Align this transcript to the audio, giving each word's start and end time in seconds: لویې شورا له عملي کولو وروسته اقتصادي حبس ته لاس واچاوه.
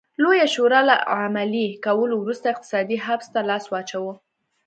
لویې 0.23 0.47
شورا 0.53 0.81
له 0.89 0.95
عملي 1.19 1.67
کولو 1.85 2.15
وروسته 2.19 2.45
اقتصادي 2.53 2.97
حبس 3.05 3.27
ته 3.33 3.39
لاس 3.49 3.63
واچاوه. 3.69 4.13